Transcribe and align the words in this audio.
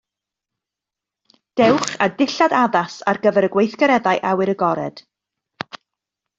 Dewch 1.61 1.91
â 2.07 2.09
dillad 2.23 2.57
addas 2.61 2.97
ar 3.13 3.21
gyfer 3.27 3.49
y 3.51 3.53
gweithgareddau 3.59 4.25
awyr 4.33 4.55
agored 4.59 5.07